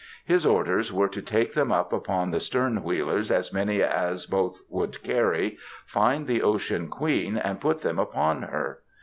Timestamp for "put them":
7.61-7.99